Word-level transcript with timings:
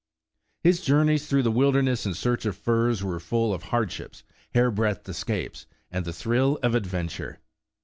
His 0.63 0.81
journeys 0.81 1.27
through 1.27 1.43
the 1.43 1.51
wilderness 1.51 2.07
in 2.07 2.15
search 2.15 2.47
of 2.47 2.57
furs 2.57 3.03
were 3.03 3.19
full 3.19 3.53
of 3.53 3.61
hardships, 3.61 4.23
hairbreadth 4.55 5.07
escapes, 5.07 5.67
and 5.91 6.05
the 6.05 6.11
thrill 6.11 6.57
of 6.63 6.73
adventure. 6.73 7.39